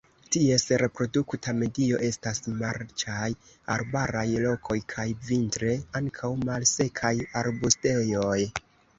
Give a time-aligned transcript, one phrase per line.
[0.33, 3.27] Ties reprodukta medio estas marĉaj
[3.75, 8.39] arbaraj lokoj kaj vintre ankaŭ malsekaj arbustejoj.